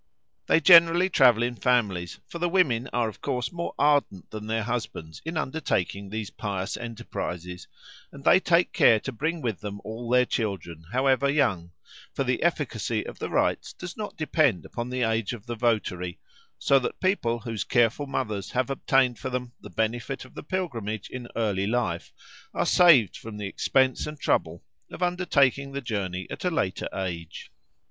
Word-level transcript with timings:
They 0.47 0.59
generally 0.59 1.11
travel 1.11 1.43
in 1.43 1.53
families, 1.57 2.19
for 2.27 2.39
the 2.39 2.49
women 2.49 2.89
are 2.91 3.07
of 3.07 3.21
course 3.21 3.51
more 3.51 3.75
ardent 3.77 4.31
than 4.31 4.47
their 4.47 4.63
husbands 4.63 5.21
in 5.23 5.37
undertaking 5.37 6.09
these 6.09 6.31
pious 6.31 6.75
enterprises, 6.75 7.67
and 8.11 8.23
they 8.23 8.39
take 8.39 8.73
care 8.73 8.99
to 8.99 9.11
bring 9.11 9.43
with 9.43 9.59
them 9.59 9.79
all 9.83 10.09
their 10.09 10.25
children, 10.25 10.85
however 10.91 11.29
young; 11.29 11.73
for 12.15 12.23
the 12.23 12.41
efficacy 12.41 13.05
of 13.05 13.19
the 13.19 13.29
rites 13.29 13.73
does 13.73 13.95
not 13.95 14.17
depend 14.17 14.65
upon 14.65 14.89
the 14.89 15.03
age 15.03 15.33
of 15.33 15.45
the 15.45 15.53
votary, 15.53 16.17
so 16.57 16.79
that 16.79 16.99
people 16.99 17.37
whose 17.37 17.63
careful 17.63 18.07
mothers 18.07 18.49
have 18.53 18.71
obtained 18.71 19.19
for 19.19 19.29
them 19.29 19.51
the 19.61 19.69
benefit 19.69 20.25
of 20.25 20.33
the 20.33 20.41
pilgrimage 20.41 21.11
in 21.11 21.27
early 21.35 21.67
life, 21.67 22.11
are 22.55 22.65
saved 22.65 23.15
from 23.15 23.37
the 23.37 23.45
expense 23.45 24.07
and 24.07 24.19
trouble 24.19 24.63
of 24.89 25.03
undertaking 25.03 25.73
the 25.73 25.79
journey 25.79 26.25
at 26.31 26.43
a 26.43 26.49
later 26.49 26.89
age. 26.91 27.51